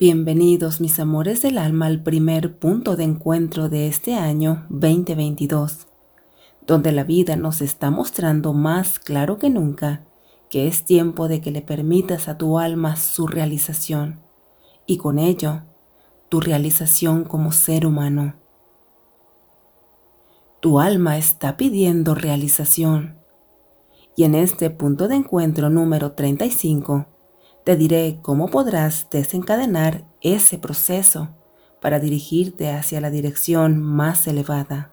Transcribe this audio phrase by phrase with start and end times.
[0.00, 5.88] Bienvenidos mis amores del alma al primer punto de encuentro de este año 2022,
[6.66, 10.06] donde la vida nos está mostrando más claro que nunca
[10.48, 14.20] que es tiempo de que le permitas a tu alma su realización
[14.86, 15.64] y con ello
[16.30, 18.36] tu realización como ser humano.
[20.60, 23.18] Tu alma está pidiendo realización
[24.16, 27.09] y en este punto de encuentro número 35
[27.70, 31.36] te diré cómo podrás desencadenar ese proceso
[31.80, 34.89] para dirigirte hacia la dirección más elevada.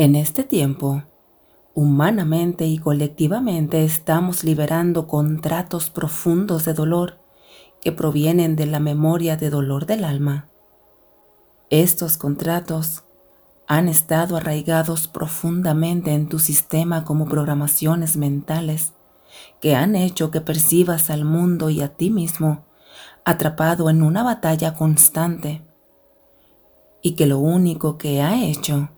[0.00, 1.02] En este tiempo,
[1.74, 7.18] humanamente y colectivamente estamos liberando contratos profundos de dolor
[7.82, 10.48] que provienen de la memoria de dolor del alma.
[11.68, 13.02] Estos contratos
[13.66, 18.94] han estado arraigados profundamente en tu sistema como programaciones mentales
[19.60, 22.64] que han hecho que percibas al mundo y a ti mismo
[23.26, 25.62] atrapado en una batalla constante
[27.02, 28.88] y que lo único que ha hecho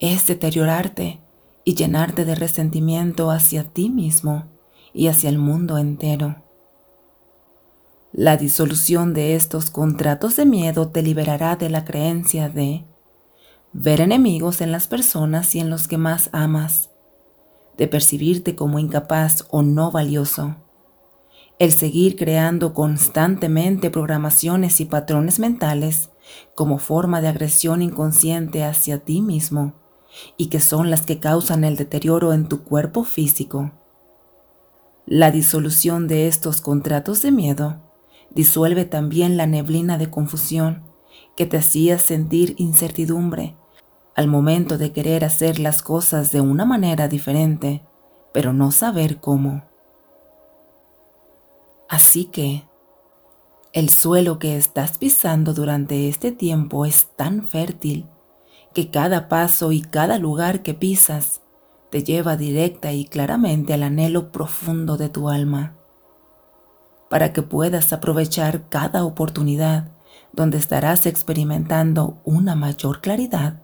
[0.00, 1.20] es deteriorarte
[1.64, 4.46] y llenarte de resentimiento hacia ti mismo
[4.92, 6.44] y hacia el mundo entero.
[8.12, 12.84] La disolución de estos contratos de miedo te liberará de la creencia de
[13.72, 16.90] ver enemigos en las personas y en los que más amas,
[17.76, 20.56] de percibirte como incapaz o no valioso,
[21.58, 26.10] el seguir creando constantemente programaciones y patrones mentales
[26.54, 29.74] como forma de agresión inconsciente hacia ti mismo
[30.36, 33.72] y que son las que causan el deterioro en tu cuerpo físico.
[35.06, 37.80] La disolución de estos contratos de miedo
[38.30, 40.82] disuelve también la neblina de confusión
[41.36, 43.56] que te hacía sentir incertidumbre
[44.14, 47.82] al momento de querer hacer las cosas de una manera diferente,
[48.32, 49.64] pero no saber cómo.
[51.88, 52.64] Así que,
[53.72, 58.06] el suelo que estás pisando durante este tiempo es tan fértil
[58.74, 61.40] que cada paso y cada lugar que pisas
[61.90, 65.74] te lleva directa y claramente al anhelo profundo de tu alma,
[67.08, 69.88] para que puedas aprovechar cada oportunidad
[70.32, 73.62] donde estarás experimentando una mayor claridad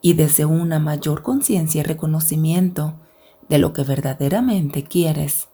[0.00, 2.94] y desde una mayor conciencia y reconocimiento
[3.48, 5.48] de lo que verdaderamente quieres,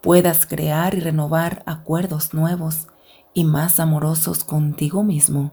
[0.00, 2.88] puedas crear y renovar acuerdos nuevos
[3.34, 5.52] y más amorosos contigo mismo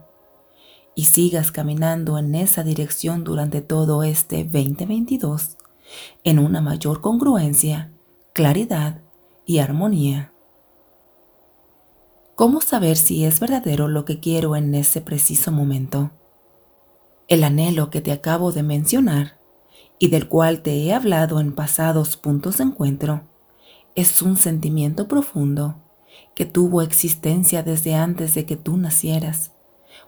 [0.95, 5.57] y sigas caminando en esa dirección durante todo este 2022
[6.23, 7.91] en una mayor congruencia,
[8.33, 9.01] claridad
[9.45, 10.31] y armonía.
[12.35, 16.11] ¿Cómo saber si es verdadero lo que quiero en ese preciso momento?
[17.27, 19.37] El anhelo que te acabo de mencionar
[19.99, 23.23] y del cual te he hablado en pasados puntos de encuentro
[23.95, 25.81] es un sentimiento profundo
[26.35, 29.54] que tuvo existencia desde antes de que tú nacieras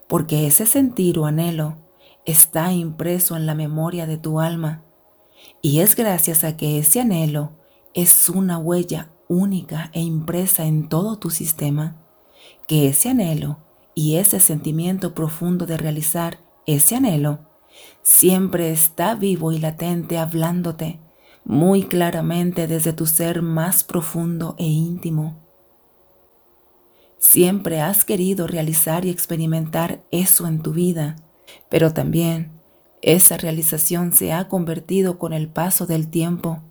[0.08, 1.78] porque ese sentir o anhelo
[2.26, 4.84] está impreso en la memoria de tu alma.
[5.62, 7.52] Y es gracias a que ese anhelo
[7.94, 11.98] es una huella única e impresa en todo tu sistema,
[12.68, 13.60] que ese anhelo
[13.96, 17.40] y ese sentimiento profundo de realizar ese anhelo
[18.02, 21.00] siempre está vivo y latente hablándote
[21.44, 25.47] muy claramente desde tu ser más profundo e íntimo
[27.20, 31.16] Siempre has querido realizar y experimentar eso en tu vida,
[31.70, 32.52] pero también
[33.02, 36.62] esa realización se ha convertido con el paso del tiempo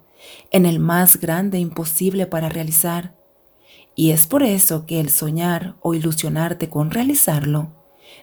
[0.50, 3.14] en el más grande imposible para realizar.
[3.94, 7.72] Y es por eso que el soñar o ilusionarte con realizarlo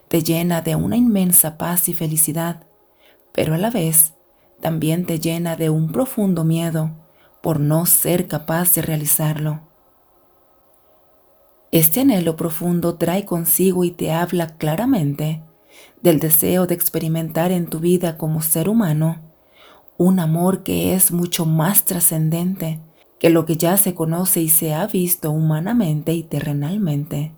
[0.07, 2.64] te llena de una inmensa paz y felicidad,
[3.34, 4.14] pero a la vez
[4.61, 6.91] también te llena de un profundo miedo
[7.41, 9.72] por no ser capaz de realizarlo.
[11.73, 15.41] Este anhelo profundo trae consigo y te habla claramente
[16.03, 19.23] del deseo de experimentar en tu vida como ser humano
[19.97, 22.79] un amor que es mucho más trascendente
[23.17, 27.34] que lo que ya se conoce y se ha visto humanamente y terrenalmente.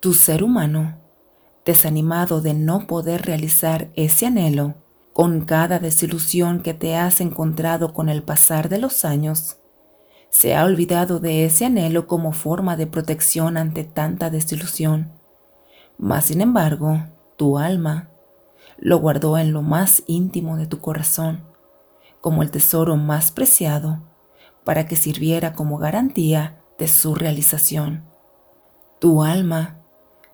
[0.00, 0.98] Tu ser humano,
[1.64, 4.74] desanimado de no poder realizar ese anhelo,
[5.14, 9.57] con cada desilusión que te has encontrado con el pasar de los años,
[10.30, 15.12] se ha olvidado de ese anhelo como forma de protección ante tanta desilusión.
[15.96, 18.10] Mas, sin embargo, tu alma,
[18.78, 21.44] lo guardó en lo más íntimo de tu corazón,
[22.20, 24.02] como el tesoro más preciado,
[24.64, 28.04] para que sirviera como garantía de su realización.
[29.00, 29.78] Tu alma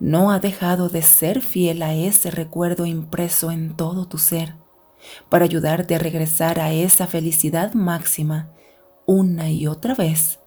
[0.01, 4.57] no ha dejado de ser fiel a ese recuerdo impreso en todo tu ser,
[5.29, 8.51] para ayudarte a regresar a esa felicidad máxima
[9.07, 10.41] una y otra vez,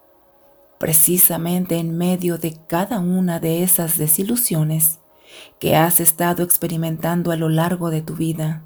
[0.79, 4.99] precisamente en medio de cada una de esas desilusiones
[5.59, 8.63] que has estado experimentando a lo largo de tu vida.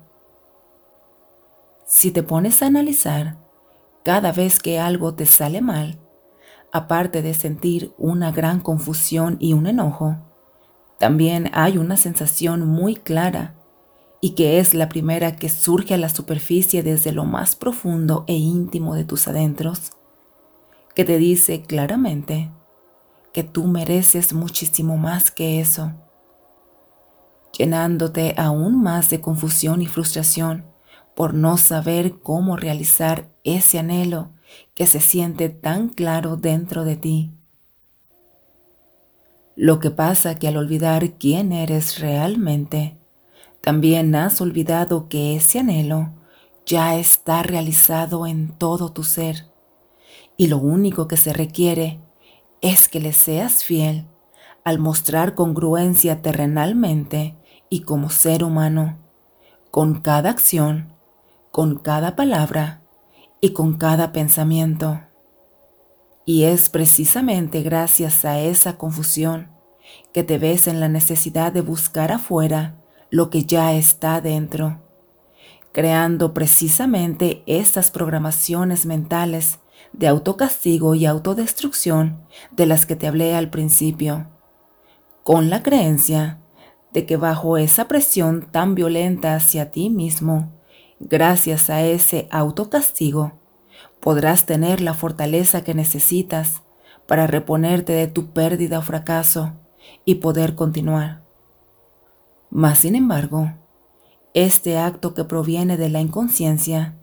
[1.86, 3.38] Si te pones a analizar,
[4.04, 6.00] cada vez que algo te sale mal,
[6.72, 10.18] aparte de sentir una gran confusión y un enojo,
[11.00, 13.56] también hay una sensación muy clara
[14.22, 18.36] y que es la primera que surge a la superficie desde lo más profundo e
[18.36, 19.92] íntimo de tus adentros,
[20.94, 22.52] que te dice claramente
[23.34, 25.94] que tú mereces muchísimo más que eso,
[27.58, 30.66] llenándote aún más de confusión y frustración
[31.16, 34.30] por no saber cómo realizar ese anhelo
[34.76, 37.32] que se siente tan claro dentro de ti.
[39.56, 43.01] Lo que pasa que al olvidar quién eres realmente,
[43.62, 46.10] también has olvidado que ese anhelo
[46.66, 49.52] ya está realizado en todo tu ser
[50.42, 52.00] y lo único que se requiere
[52.62, 54.08] es que le seas fiel
[54.64, 57.36] al mostrar congruencia terrenalmente
[57.70, 58.98] y como ser humano,
[59.70, 60.94] con cada acción,
[61.52, 62.82] con cada palabra
[63.40, 65.02] y con cada pensamiento.
[66.26, 69.52] Y es precisamente gracias a esa confusión
[70.14, 72.81] que te ves en la necesidad de buscar afuera
[73.12, 74.80] lo que ya está dentro,
[75.74, 79.60] creando precisamente estas programaciones mentales
[79.92, 82.22] de autocastigo y autodestrucción
[82.52, 84.28] de las que te hablé al principio,
[85.24, 86.40] con la creencia
[86.94, 90.54] de que bajo esa presión tan violenta hacia ti mismo,
[91.02, 93.34] gracias a ese autocastigo,
[94.00, 96.64] podrás tener la fortaleza que necesitas
[97.08, 99.54] para reponerte de tu pérdida o fracaso
[100.06, 101.22] y poder continuar.
[102.52, 103.54] Mas, sin embargo,
[104.34, 106.96] este acto que proviene de la inconsciencia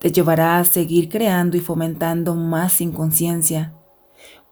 [0.00, 3.74] te llevará a seguir creando y fomentando más inconsciencia,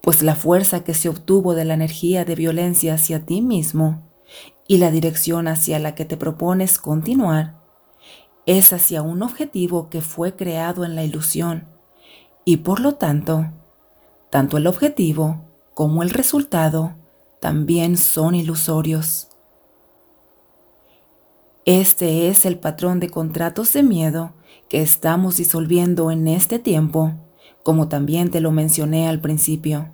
[0.01, 4.03] pues la fuerza que se obtuvo de la energía de violencia hacia ti mismo
[4.69, 7.61] y la dirección hacia la que te propones continuar
[8.47, 11.67] es hacia un objetivo que fue creado en la ilusión
[12.45, 13.53] y por lo tanto,
[14.31, 15.45] tanto el objetivo
[15.75, 16.95] como el resultado
[17.41, 19.36] también son ilusorios.
[21.67, 24.35] Este es el patrón de contratos de miedo
[24.69, 27.15] que estamos disolviendo en este tiempo,
[27.65, 29.93] como también te lo mencioné al principio.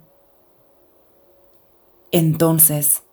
[2.11, 3.05] Entonces,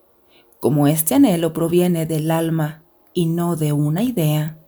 [0.60, 2.82] como este anhelo proviene del alma
[3.14, 4.58] y no de una idea,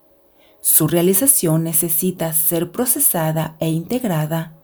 [0.62, 4.56] su realización necesita ser procesada e integrada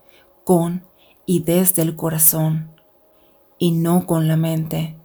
[0.43, 0.87] con
[1.27, 2.71] y desde el corazón,
[3.59, 4.98] y no con la mente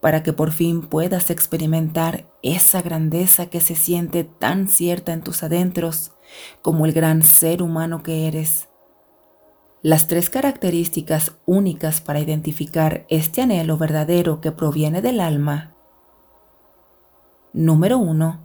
[0.00, 5.42] para que por fin puedas experimentar esa grandeza que se siente tan cierta en tus
[5.42, 6.12] adentros
[6.62, 8.68] como el gran ser humano que eres.
[9.82, 15.74] Las tres características únicas para identificar este anhelo verdadero que proviene del alma.
[17.52, 18.40] Número uno,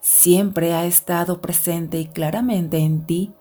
[0.00, 3.34] siempre ha estado presente y claramente en ti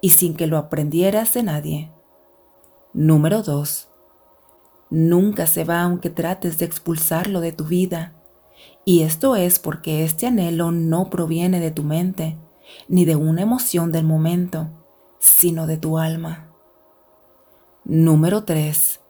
[0.00, 1.92] y sin que lo aprendieras de nadie.
[2.92, 3.88] Número dos,
[4.90, 8.14] nunca se va aunque trates de expulsarlo de tu vida.
[8.84, 12.38] Y esto es porque este anhelo no proviene de tu mente,
[12.88, 14.68] ni de una emoción del momento,
[15.18, 16.48] sino de tu alma.
[17.84, 19.00] Número 3.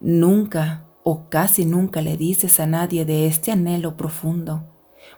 [0.00, 4.64] Nunca o casi nunca le dices a nadie de este anhelo profundo,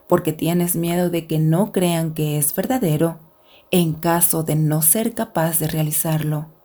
[0.09, 3.19] porque tienes miedo de que no crean que es verdadero
[3.71, 6.60] en caso de no ser capaz de realizarlo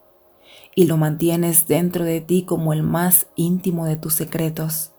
[0.75, 4.91] y lo mantienes dentro de ti como el más íntimo de tus secretos.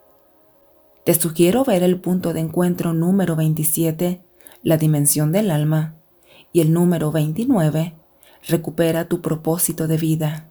[1.04, 4.22] Te sugiero ver el punto de encuentro número 27,
[4.62, 5.94] la dimensión del alma,
[6.52, 7.94] y el número 29,
[8.48, 10.48] recupera tu propósito de vida.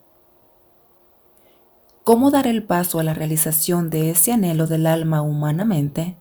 [2.03, 6.17] ¿Cómo dar el paso a la realización de ese anhelo del alma humanamente?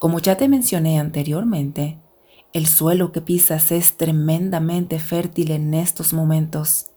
[0.00, 2.00] Como ya te mencioné anteriormente,
[2.52, 6.91] el suelo que pisas es tremendamente fértil en estos momentos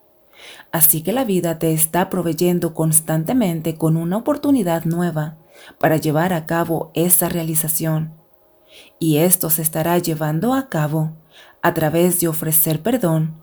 [0.72, 5.38] Así que la vida te está proveyendo constantemente con una oportunidad nueva
[5.80, 8.14] para llevar a cabo esa realización.
[9.00, 11.14] Y esto se estará llevando a cabo
[11.62, 13.36] a través de ofrecer perdón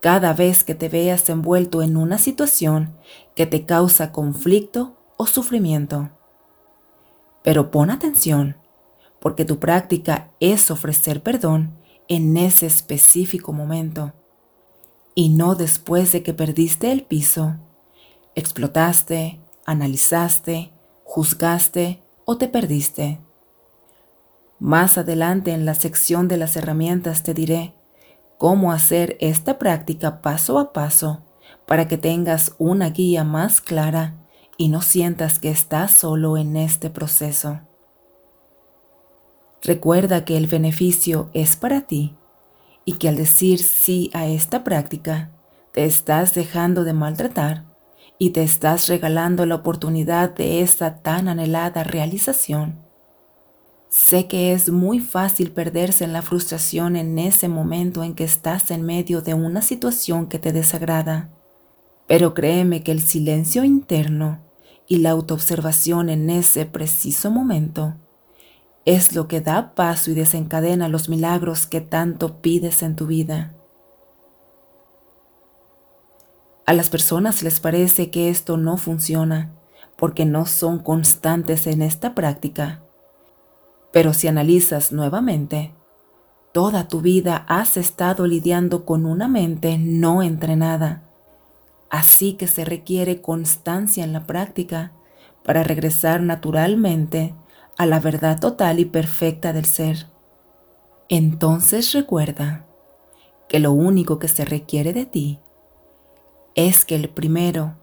[0.00, 2.96] cada vez que te veas envuelto en una situación
[3.34, 6.10] que te causa conflicto o sufrimiento.
[7.42, 8.56] Pero pon atención,
[9.20, 11.76] porque tu práctica es ofrecer perdón
[12.08, 14.14] en ese específico momento
[15.14, 17.56] y no después de que perdiste el piso,
[18.34, 20.72] explotaste, analizaste,
[21.04, 23.20] juzgaste o te perdiste.
[24.58, 27.74] Más adelante en la sección de las herramientas te diré
[28.38, 31.22] cómo hacer esta práctica paso a paso
[31.66, 34.16] para que tengas una guía más clara
[34.56, 37.60] y no sientas que estás solo en este proceso.
[39.62, 42.16] Recuerda que el beneficio es para ti
[42.90, 45.30] y que al decir sí a esta práctica,
[45.72, 47.64] te estás dejando de maltratar
[48.18, 52.80] y te estás regalando la oportunidad de esa tan anhelada realización.
[53.90, 58.72] Sé que es muy fácil perderse en la frustración en ese momento en que estás
[58.72, 61.30] en medio de una situación que te desagrada,
[62.08, 64.40] pero créeme que el silencio interno
[64.88, 67.94] y la autoobservación en ese preciso momento
[68.84, 73.54] es lo que da paso y desencadena los milagros que tanto pides en tu vida.
[76.66, 79.50] A las personas les parece que esto no funciona
[79.96, 82.82] porque no son constantes en esta práctica.
[83.92, 85.74] Pero si analizas nuevamente,
[86.52, 91.02] toda tu vida has estado lidiando con una mente no entrenada.
[91.90, 94.92] Así que se requiere constancia en la práctica
[95.44, 97.34] para regresar naturalmente
[97.80, 100.06] a la verdad total y perfecta del ser.
[101.08, 102.66] Entonces recuerda
[103.48, 105.40] que lo único que se requiere de ti
[106.54, 107.78] es que el primero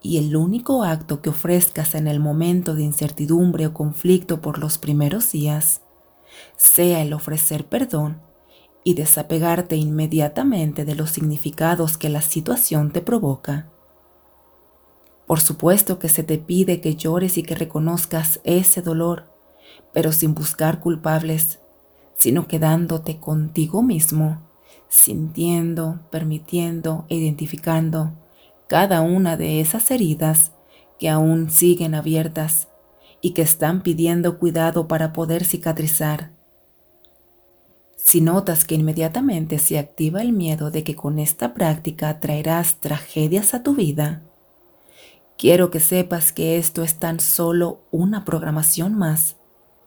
[0.00, 4.78] y el único acto que ofrezcas en el momento de incertidumbre o conflicto por los
[4.78, 5.80] primeros días
[6.56, 8.22] sea el ofrecer perdón
[8.84, 13.68] y desapegarte inmediatamente de los significados que la situación te provoca.
[15.26, 19.29] Por supuesto que se te pide que llores y que reconozcas ese dolor
[19.92, 21.58] pero sin buscar culpables,
[22.14, 24.42] sino quedándote contigo mismo,
[24.88, 28.12] sintiendo, permitiendo e identificando
[28.68, 30.52] cada una de esas heridas
[30.98, 32.68] que aún siguen abiertas
[33.20, 36.32] y que están pidiendo cuidado para poder cicatrizar.
[37.96, 43.54] Si notas que inmediatamente se activa el miedo de que con esta práctica traerás tragedias
[43.54, 44.22] a tu vida,
[45.38, 49.36] quiero que sepas que esto es tan solo una programación más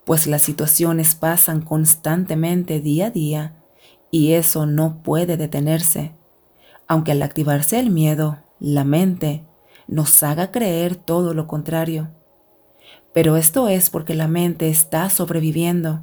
[0.06, 3.56] pues las situaciones pasan constantemente día a día
[4.12, 6.14] y eso no puede detenerse,
[6.88, 9.46] aunque al activarse el miedo, la mente
[9.88, 12.12] nos haga creer todo lo contrario.
[13.14, 16.02] Pero esto es porque la mente está sobreviviendo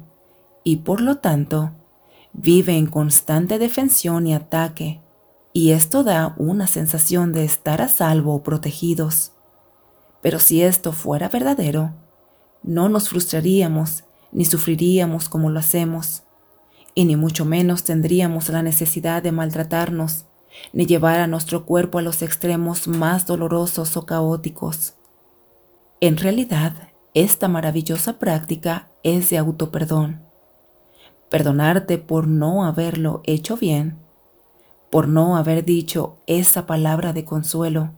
[0.63, 1.71] y por lo tanto
[2.33, 5.01] vive en constante defensión y ataque,
[5.53, 9.33] y esto da una sensación de estar a salvo o protegidos.
[10.21, 11.93] Pero si esto fuera verdadero,
[12.63, 16.23] no nos frustraríamos ni sufriríamos como lo hacemos,
[16.95, 20.25] y ni mucho menos tendríamos la necesidad de maltratarnos,
[20.73, 24.95] ni llevar a nuestro cuerpo a los extremos más dolorosos o caóticos.
[25.99, 30.21] En realidad, esta maravillosa práctica es de autoperdón.
[31.29, 33.97] Perdonarte por no haberlo hecho bien,
[34.89, 37.93] por no haber dicho esa palabra de consuelo,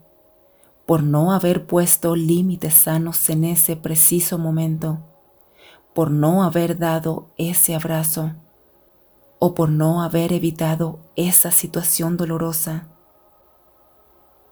[0.85, 4.99] por no haber puesto límites sanos en ese preciso momento,
[5.93, 8.33] por no haber dado ese abrazo
[9.39, 12.87] o por no haber evitado esa situación dolorosa.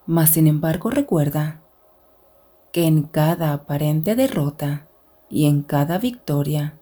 [0.06, 1.62] Mas sin embargo recuerda
[2.72, 4.88] que en cada aparente derrota
[5.30, 6.78] y en cada victoria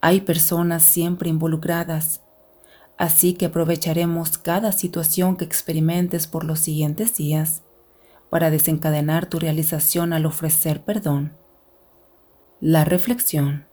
[0.00, 2.20] hay personas siempre involucradas,
[2.96, 7.62] así que aprovecharemos cada situación que experimentes por los siguientes días
[8.30, 11.32] para desencadenar tu realización al ofrecer perdón.
[12.60, 13.66] La reflexión.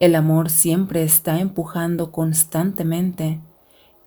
[0.00, 3.40] El amor siempre está empujando constantemente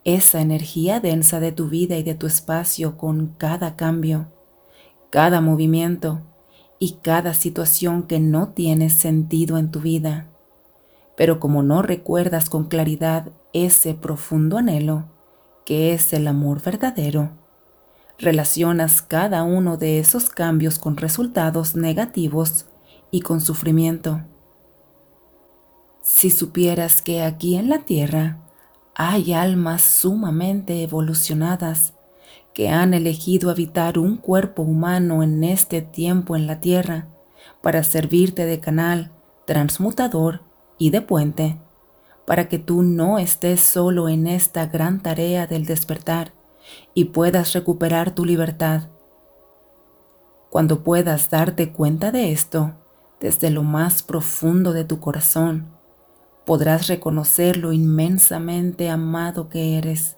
[0.04, 4.28] esa energía densa de tu vida y de tu espacio con cada cambio,
[5.10, 6.22] cada movimiento
[6.80, 10.28] y cada situación que no tiene sentido en tu vida.
[11.16, 15.06] Pero como no recuerdas con claridad ese profundo anhelo,
[15.66, 17.32] que es el amor verdadero,
[18.20, 22.66] relacionas cada uno de esos cambios con resultados negativos
[23.12, 24.22] y con sufrimiento.
[26.02, 28.40] Si supieras que aquí en la Tierra
[28.96, 31.94] hay almas sumamente evolucionadas
[32.54, 37.08] que han elegido habitar un cuerpo humano en este tiempo en la Tierra
[37.62, 39.12] para servirte de canal,
[39.46, 40.42] transmutador
[40.80, 41.62] y de puente,
[42.26, 46.34] para que tú no estés solo en esta gran tarea del despertar
[46.94, 48.90] y puedas recuperar tu libertad.
[50.50, 52.74] Cuando puedas darte cuenta de esto,
[53.20, 55.68] desde lo más profundo de tu corazón,
[56.46, 60.18] podrás reconocer lo inmensamente amado que eres.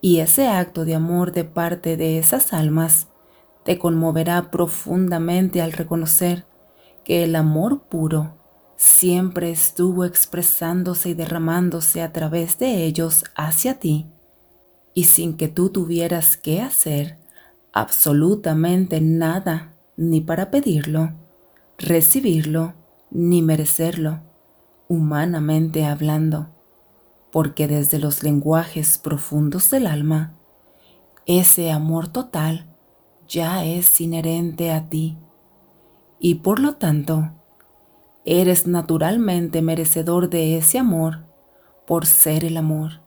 [0.00, 3.08] Y ese acto de amor de parte de esas almas
[3.64, 6.46] te conmoverá profundamente al reconocer
[7.04, 8.34] que el amor puro
[8.76, 14.08] siempre estuvo expresándose y derramándose a través de ellos hacia ti,
[14.94, 17.18] y sin que tú tuvieras que hacer
[17.72, 21.12] absolutamente nada ni para pedirlo,
[21.78, 22.74] recibirlo,
[23.10, 24.20] ni merecerlo,
[24.88, 26.50] humanamente hablando,
[27.30, 30.34] porque desde los lenguajes profundos del alma,
[31.26, 32.66] ese amor total
[33.28, 35.16] ya es inherente a ti,
[36.18, 37.32] y por lo tanto,
[38.24, 41.24] Eres naturalmente merecedor de ese amor
[41.88, 43.01] por ser el amor.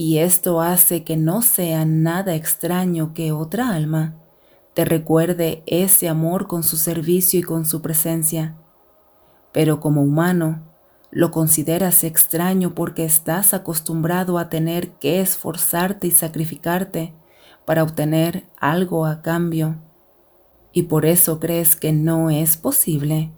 [0.00, 4.14] Y esto hace que no sea nada extraño que otra alma
[4.72, 8.54] te recuerde ese amor con su servicio y con su presencia.
[9.50, 10.62] Pero como humano,
[11.10, 17.12] lo consideras extraño porque estás acostumbrado a tener que esforzarte y sacrificarte
[17.64, 19.78] para obtener algo a cambio.
[20.72, 23.32] Y por eso crees que no es posible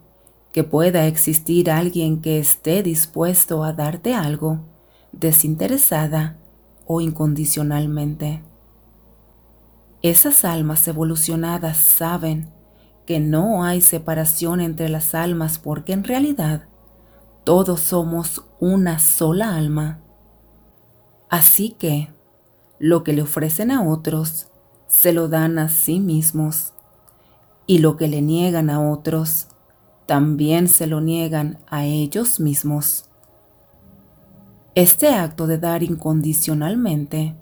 [0.52, 4.60] que pueda existir alguien que esté dispuesto a darte algo
[5.12, 6.36] desinteresada
[6.92, 8.42] o incondicionalmente.
[10.02, 12.50] Esas almas evolucionadas saben
[13.06, 16.66] que no hay separación entre las almas porque en realidad
[17.44, 20.00] todos somos una sola alma.
[21.28, 22.08] Así que
[22.80, 24.48] lo que le ofrecen a otros
[24.88, 26.72] se lo dan a sí mismos
[27.68, 29.46] y lo que le niegan a otros
[30.06, 33.09] también se lo niegan a ellos mismos.
[34.80, 37.36] Este acto de dar incondicionalmente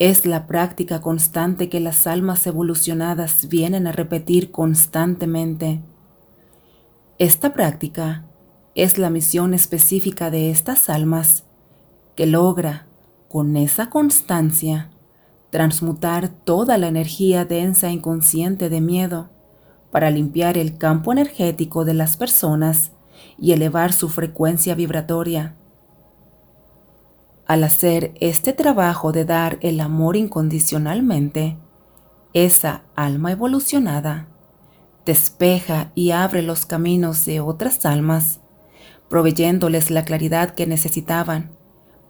[0.00, 5.80] es la práctica constante que las almas evolucionadas vienen a repetir constantemente.
[7.20, 8.24] Esta práctica
[8.74, 11.44] es la misión específica de estas almas
[12.16, 12.88] que logra,
[13.28, 14.90] con esa constancia,
[15.50, 19.30] transmutar toda la energía densa e inconsciente de miedo
[19.92, 22.90] para limpiar el campo energético de las personas
[23.38, 25.54] y elevar su frecuencia vibratoria.
[27.46, 31.56] Al hacer este trabajo de dar el amor incondicionalmente,
[32.32, 34.28] esa alma evolucionada
[35.04, 38.40] despeja y abre los caminos de otras almas,
[39.08, 41.52] proveyéndoles la claridad que necesitaban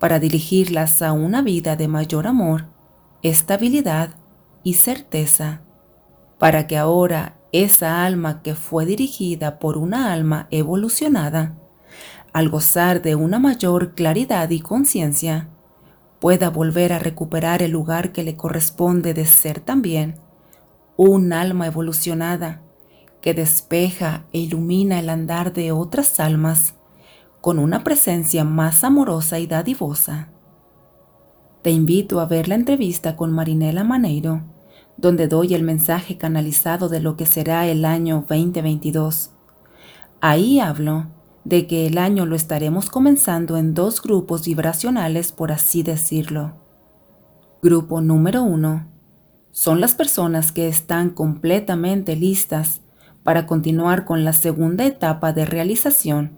[0.01, 2.65] para dirigirlas a una vida de mayor amor,
[3.23, 4.11] estabilidad
[4.63, 5.61] y certeza,
[6.39, 11.57] para que ahora esa alma que fue dirigida por una alma evolucionada,
[12.37, 15.49] al gozar de una mayor claridad y conciencia,
[16.21, 20.17] pueda volver a recuperar el lugar que le corresponde de ser también
[20.99, 22.61] un alma evolucionada
[23.23, 26.75] que despeja e ilumina el andar de otras almas
[27.41, 30.29] con una presencia más amorosa y dadivosa.
[31.63, 34.43] Te invito a ver la entrevista con Marinela Maneiro
[34.99, 39.31] donde doy el mensaje canalizado de lo que será el año 2022.
[40.21, 41.16] Ahí hablo
[41.47, 46.55] de que el año lo estaremos comenzando en dos grupos vibracionales, por así decirlo.
[47.63, 48.89] Grupo número uno
[49.53, 52.81] son las personas que están completamente listas
[53.23, 56.33] para continuar con la segunda etapa de realización,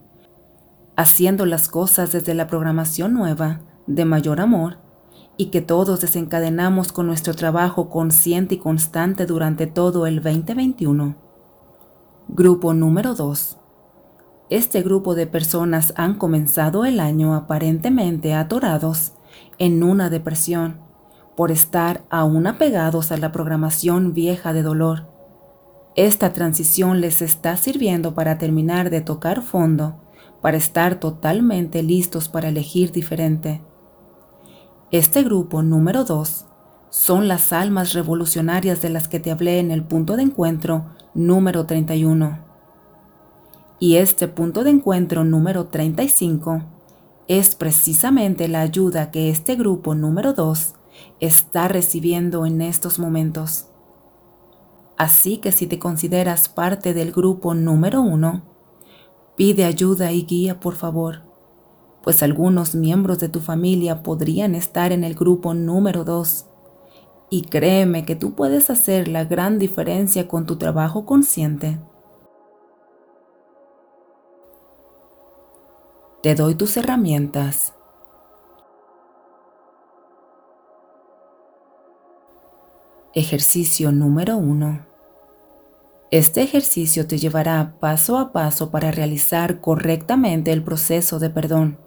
[0.94, 4.76] haciendo las cosas desde la programación nueva de mayor amor
[5.38, 11.16] y que todos desencadenamos con nuestro trabajo consciente y constante durante todo el 2021.
[12.28, 13.58] Grupo número 2.
[14.50, 19.12] Este grupo de personas han comenzado el año aparentemente atorados
[19.58, 20.80] en una depresión
[21.36, 25.06] por estar aún apegados a la programación vieja de dolor.
[25.96, 30.00] Esta transición les está sirviendo para terminar de tocar fondo,
[30.40, 33.60] para estar totalmente listos para elegir diferente.
[34.90, 36.46] Este grupo número 2
[36.88, 41.66] son las almas revolucionarias de las que te hablé en el punto de encuentro número
[41.66, 42.47] 31.
[43.78, 46.62] Y este punto de encuentro número 35
[47.28, 50.74] es precisamente la ayuda que este grupo número 2
[51.20, 53.66] está recibiendo en estos momentos.
[54.96, 58.42] Así que si te consideras parte del grupo número 1,
[59.36, 61.28] pide ayuda y guía por favor
[62.08, 66.46] pues algunos miembros de tu familia podrían estar en el grupo número 2.
[67.28, 71.78] Y créeme que tú puedes hacer la gran diferencia con tu trabajo consciente.
[76.20, 77.74] Te doy tus herramientas.
[83.14, 84.84] Ejercicio número 1.
[86.10, 91.78] Este ejercicio te llevará paso a paso para realizar correctamente el proceso de perdón,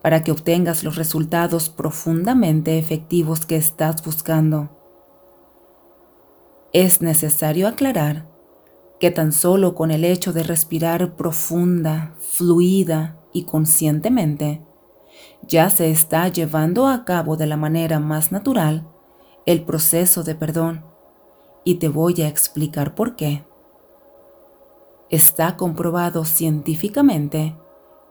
[0.00, 4.70] para que obtengas los resultados profundamente efectivos que estás buscando.
[6.72, 8.26] Es necesario aclarar
[8.98, 14.62] que tan solo con el hecho de respirar profunda, fluida y conscientemente,
[15.42, 18.86] ya se está llevando a cabo de la manera más natural
[19.46, 20.84] el proceso de perdón
[21.64, 23.44] y te voy a explicar por qué.
[25.10, 27.56] Está comprobado científicamente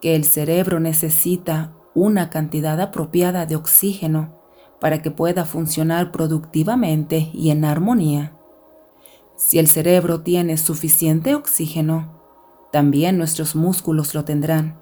[0.01, 4.35] que el cerebro necesita una cantidad apropiada de oxígeno
[4.79, 8.37] para que pueda funcionar productivamente y en armonía.
[9.35, 12.19] Si el cerebro tiene suficiente oxígeno,
[12.71, 14.79] también nuestros músculos lo tendrán,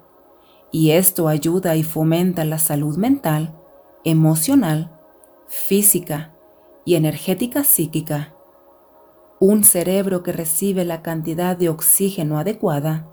[0.70, 3.54] y esto ayuda y fomenta la salud mental,
[4.04, 4.92] emocional,
[5.48, 6.34] física
[6.84, 8.34] y energética psíquica.
[9.38, 13.08] Un cerebro que recibe la cantidad de oxígeno adecuada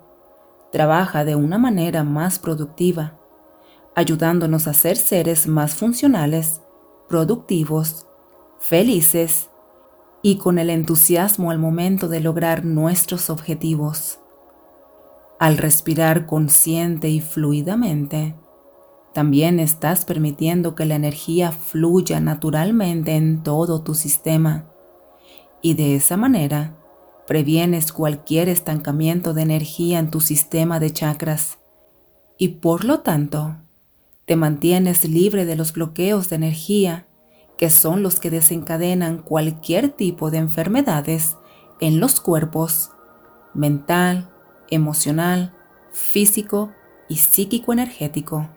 [0.72, 3.20] trabaja de una manera más productiva,
[3.96, 6.62] ayudándonos a ser seres más funcionales,
[7.08, 8.08] productivos,
[8.60, 9.50] felices
[10.24, 14.20] y con el entusiasmo al momento de lograr nuestros objetivos.
[15.44, 18.34] Al respirar consciente y fluidamente,
[19.14, 24.70] también estás permitiendo que la energía fluya naturalmente en todo tu sistema.
[25.62, 26.78] Y de esa manera
[27.28, 31.58] previenes cualquier estancamiento de energía en tu sistema de chakras.
[32.38, 33.58] Y por lo tanto
[34.24, 37.06] te mantienes libre de los bloqueos de energía
[37.58, 41.36] que son los que desencadenan cualquier tipo de enfermedades
[41.82, 42.92] en los cuerpos
[43.54, 44.30] mental,
[44.74, 45.54] emocional,
[45.92, 46.72] físico
[47.08, 48.50] y psíquico energético.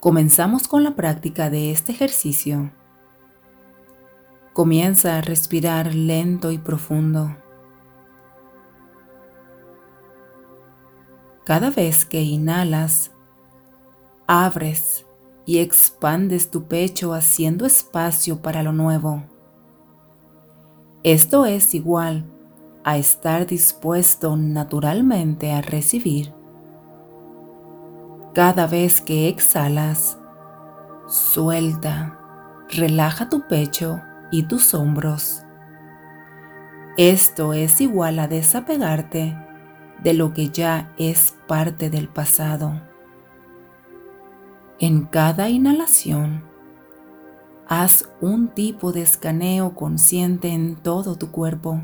[0.00, 2.72] Comenzamos con la práctica de este ejercicio.
[4.52, 7.36] Comienza a respirar lento y profundo.
[11.44, 13.10] Cada vez que inhalas,
[14.26, 15.04] abres
[15.44, 19.24] y expandes tu pecho haciendo espacio para lo nuevo.
[21.02, 22.24] Esto es igual
[22.84, 26.32] a estar dispuesto naturalmente a recibir.
[28.34, 30.18] Cada vez que exhalas,
[31.08, 32.18] suelta,
[32.70, 35.42] relaja tu pecho y tus hombros.
[36.96, 39.36] Esto es igual a desapegarte
[40.02, 42.80] de lo que ya es parte del pasado.
[44.78, 46.44] En cada inhalación,
[47.68, 51.82] haz un tipo de escaneo consciente en todo tu cuerpo.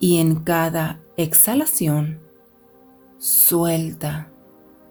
[0.00, 2.20] Y en cada exhalación,
[3.18, 4.28] suelta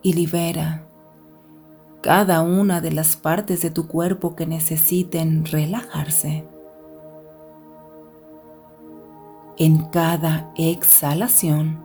[0.02, 0.88] y libera
[2.02, 6.48] cada una de las partes de tu cuerpo que necesiten relajarse.
[9.58, 11.80] En cada exhalación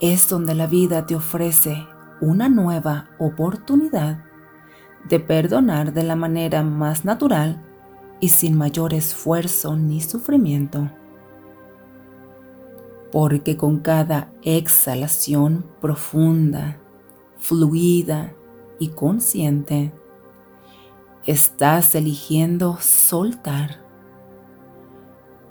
[0.00, 1.86] es donde la vida te ofrece
[2.20, 4.24] una nueva oportunidad
[5.08, 7.62] de perdonar de la manera más natural
[8.20, 10.90] y sin mayor esfuerzo ni sufrimiento.
[13.12, 16.78] Porque con cada exhalación profunda,
[17.38, 18.34] fluida
[18.78, 19.92] y consciente,
[21.24, 23.84] estás eligiendo soltar.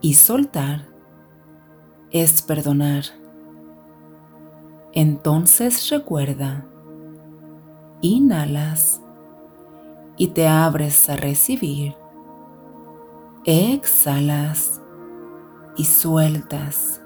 [0.01, 0.87] Y soltar
[2.11, 3.03] es perdonar.
[4.93, 6.65] Entonces recuerda,
[8.01, 9.01] inhalas
[10.17, 11.95] y te abres a recibir.
[13.43, 14.81] Exhalas
[15.75, 17.01] y sueltas,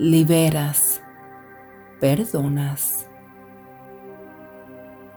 [0.00, 1.02] liberas,
[2.00, 3.06] perdonas.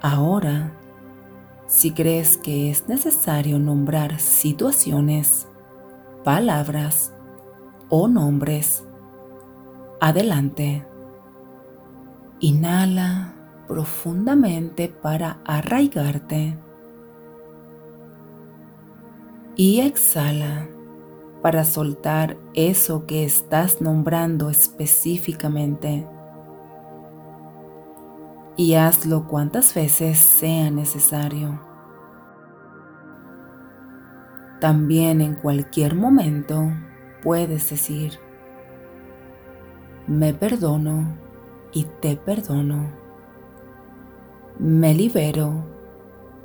[0.02, 0.74] Ahora,
[1.68, 5.48] si crees que es necesario nombrar situaciones,
[6.26, 7.14] palabras
[7.88, 8.84] o nombres,
[10.02, 10.86] adelante.
[12.42, 13.36] Inhala
[13.70, 16.58] profundamente para arraigarte.
[19.56, 20.68] Y exhala
[21.44, 26.08] para soltar eso que estás nombrando específicamente.
[28.56, 31.60] Y hazlo cuantas veces sea necesario.
[34.62, 36.72] También en cualquier momento
[37.22, 38.14] puedes decir,
[40.08, 41.18] me perdono
[41.74, 42.90] y te perdono.
[44.60, 45.66] Me libero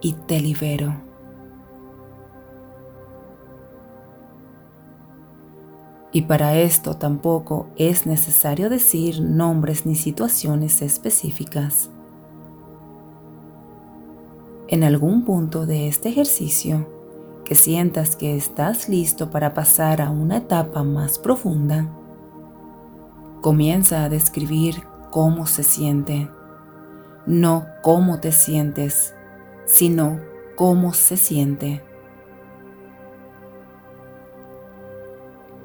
[0.01, 1.08] y te libero.
[6.11, 11.91] Y para esto tampoco es necesario decir nombres ni situaciones específicas.
[14.69, 16.89] En algún punto de este ejercicio,
[17.45, 21.89] que sientas que estás listo para pasar a una etapa más profunda,
[23.41, 26.29] comienza a describir cómo se siente.
[27.27, 29.15] No cómo te sientes,
[29.65, 30.21] sino
[30.57, 31.88] cómo se siente.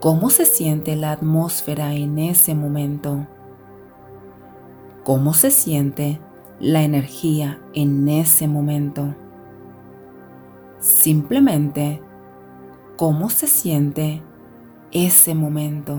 [0.04, 3.26] ¿Cómo se siente la atmósfera en ese momento?
[5.06, 6.20] ¿Cómo se siente
[6.60, 9.16] la energía en ese momento?
[10.80, 12.02] Simplemente,
[12.98, 14.22] ¿cómo se siente
[14.92, 15.98] ese momento?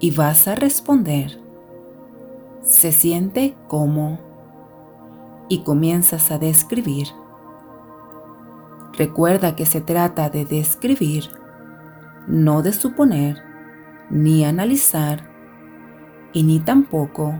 [0.00, 1.38] Y vas a responder,
[2.64, 4.18] se siente como,
[5.48, 7.06] y comienzas a describir.
[8.96, 11.30] Recuerda que se trata de describir,
[12.26, 13.42] no de suponer,
[14.10, 15.28] ni analizar,
[16.32, 17.34] y ni tampoco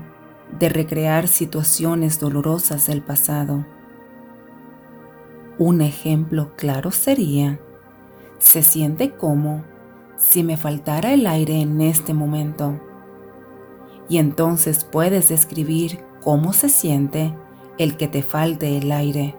[0.58, 3.66] de recrear situaciones dolorosas del pasado.
[5.58, 7.60] Un ejemplo claro sería,
[8.38, 9.64] se siente como
[10.16, 12.80] si me faltara el aire en este momento.
[14.08, 17.34] Y entonces puedes describir cómo se siente
[17.78, 19.36] el que te falte el aire.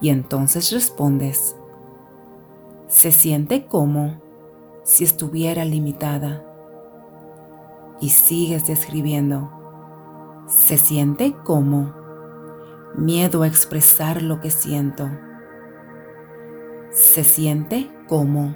[0.00, 1.56] Y entonces respondes,
[2.88, 4.20] se siente como
[4.84, 6.44] si estuviera limitada.
[8.00, 11.94] Y sigues describiendo, se siente como
[12.96, 15.08] miedo a expresar lo que siento.
[16.90, 18.54] Se siente como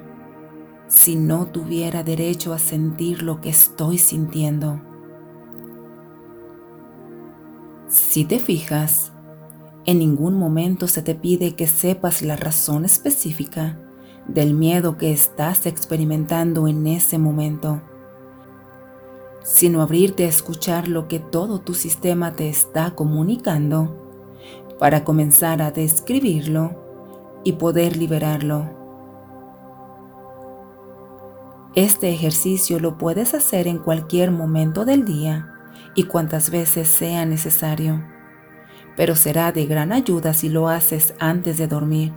[0.87, 4.81] si no tuviera derecho a sentir lo que estoy sintiendo.
[7.87, 9.11] Si te fijas,
[9.89, 13.79] en ningún momento se te pide que sepas la razón específica
[14.27, 17.81] del miedo que estás experimentando en ese momento
[19.43, 23.95] sino abrirte a escuchar lo que todo tu sistema te está comunicando
[24.77, 26.75] para comenzar a describirlo
[27.43, 28.69] y poder liberarlo.
[31.73, 35.51] Este ejercicio lo puedes hacer en cualquier momento del día
[35.95, 38.03] y cuantas veces sea necesario,
[38.99, 42.11] pero será de gran ayuda si lo haces antes de dormir,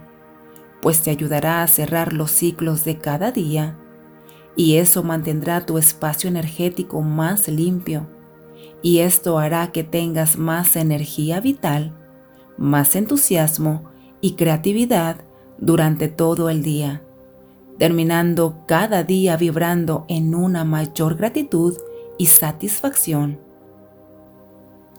[0.81, 3.79] pues te ayudará a cerrar los ciclos de cada día
[4.57, 8.09] y eso mantendrá tu espacio energético más limpio
[8.83, 11.97] y esto hará que tengas más energía vital,
[12.59, 13.85] más entusiasmo
[14.21, 15.19] y creatividad
[15.59, 17.05] durante todo el día,
[17.79, 21.77] terminando cada día vibrando en una mayor gratitud
[22.19, 23.52] y satisfacción.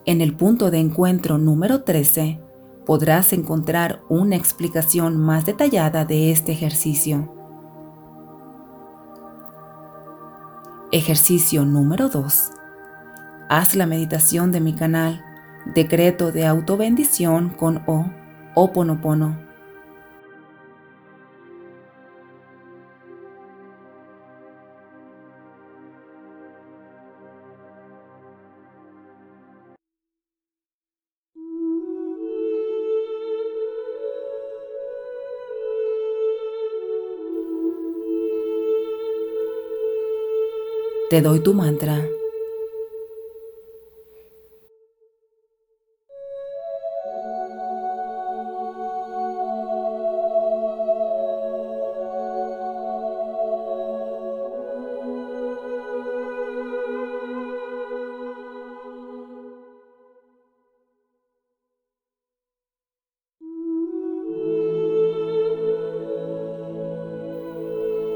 [0.06, 2.42] En el punto de encuentro número 13
[2.86, 7.34] podrás encontrar una explicación más detallada de este ejercicio.
[10.92, 12.52] Ejercicio número 2.
[13.48, 15.24] Haz la meditación de mi canal
[15.74, 18.06] Decreto de Autobendición con O,
[18.56, 19.53] Oponopono.
[41.14, 42.23] Te doy tu mantra.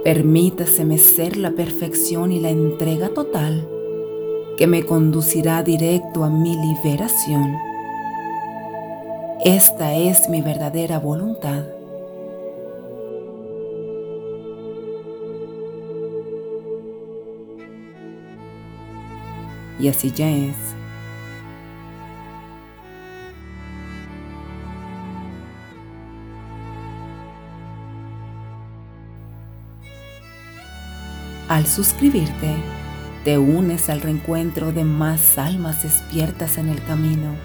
[0.07, 3.67] Permítaseme ser la perfección y la entrega total
[4.57, 7.57] que me conducirá directo a mi liberación.
[9.43, 11.65] Esta es mi verdadera voluntad.
[19.77, 20.55] Y así ya es.
[31.47, 32.57] Al suscribirte,
[33.23, 37.37] te unes al reencuentro de más almas despiertas en el camino.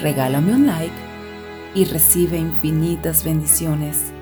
[0.00, 0.92] Regálame un like
[1.76, 4.12] y recibe infinitas bendiciones.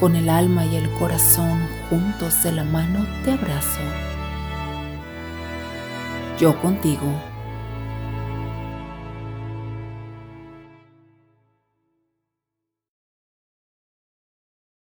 [0.00, 3.78] Con el alma y el corazón juntos de la mano te abrazo.
[6.40, 7.31] Yo contigo